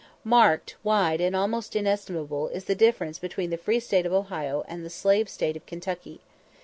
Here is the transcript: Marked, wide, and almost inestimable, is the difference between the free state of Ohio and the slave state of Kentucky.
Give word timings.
Marked, 0.23 0.77
wide, 0.83 1.21
and 1.21 1.35
almost 1.35 1.75
inestimable, 1.75 2.47
is 2.47 2.65
the 2.65 2.73
difference 2.73 3.19
between 3.19 3.51
the 3.51 3.55
free 3.55 3.79
state 3.79 4.07
of 4.07 4.13
Ohio 4.13 4.65
and 4.67 4.83
the 4.83 4.89
slave 4.89 5.29
state 5.29 5.55
of 5.55 5.67
Kentucky. 5.67 6.21